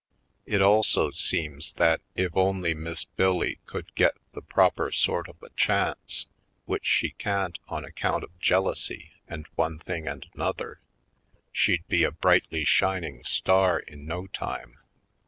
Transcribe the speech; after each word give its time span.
It 0.47 0.63
also 0.63 1.11
seems 1.11 1.73
that 1.75 2.01
if 2.15 2.35
only 2.35 2.73
Miss 2.73 3.03
Bill 3.05 3.37
Lee 3.37 3.59
could 3.67 3.93
get 3.93 4.15
the 4.33 4.41
proper 4.41 4.91
sort 4.91 5.29
of 5.29 5.35
a 5.43 5.51
chance, 5.51 6.25
which 6.65 6.87
she 6.87 7.11
can't 7.11 7.59
on 7.67 7.85
account 7.85 8.23
of 8.23 8.35
jealousy 8.39 9.11
and 9.27 9.45
one 9.53 9.77
thing 9.77 10.07
and 10.07 10.25
an 10.33 10.41
other, 10.41 10.81
she'd 11.51 11.87
be 11.87 12.03
a 12.03 12.09
brightly 12.09 12.65
shining 12.65 13.23
star 13.23 13.77
in 13.79 14.07
no 14.07 14.25
time. 14.25 14.79